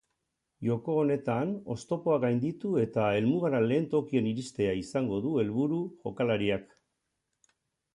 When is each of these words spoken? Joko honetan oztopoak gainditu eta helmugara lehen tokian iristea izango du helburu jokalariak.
Joko 0.67 0.95
honetan 1.01 1.51
oztopoak 1.75 2.25
gainditu 2.25 2.73
eta 2.85 3.05
helmugara 3.19 3.63
lehen 3.69 3.89
tokian 3.95 4.33
iristea 4.35 4.75
izango 4.85 5.25
du 5.29 5.39
helburu 5.45 5.83
jokalariak. 6.09 6.79